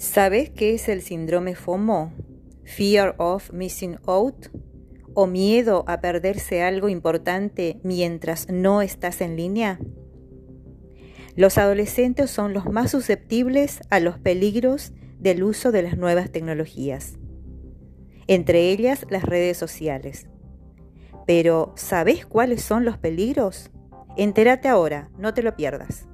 ¿Sabes 0.00 0.48
qué 0.48 0.72
es 0.72 0.88
el 0.88 1.02
síndrome 1.02 1.54
FOMO? 1.54 2.14
Fear 2.64 3.16
of 3.18 3.52
Missing 3.52 3.98
Out 4.06 4.46
o 5.12 5.26
miedo 5.26 5.84
a 5.88 6.00
perderse 6.00 6.62
algo 6.62 6.88
importante 6.88 7.78
mientras 7.82 8.48
no 8.48 8.80
estás 8.80 9.20
en 9.20 9.36
línea? 9.36 9.78
Los 11.36 11.58
adolescentes 11.58 12.30
son 12.30 12.54
los 12.54 12.64
más 12.64 12.92
susceptibles 12.92 13.80
a 13.90 14.00
los 14.00 14.18
peligros 14.18 14.94
del 15.18 15.42
uso 15.42 15.70
de 15.70 15.82
las 15.82 15.98
nuevas 15.98 16.32
tecnologías, 16.32 17.18
entre 18.26 18.70
ellas 18.70 19.04
las 19.10 19.24
redes 19.24 19.58
sociales. 19.58 20.28
Pero, 21.26 21.74
¿sabes 21.76 22.24
cuáles 22.24 22.62
son 22.62 22.86
los 22.86 22.96
peligros? 22.96 23.70
Entérate 24.16 24.66
ahora, 24.66 25.10
no 25.18 25.34
te 25.34 25.42
lo 25.42 25.54
pierdas. 25.56 26.06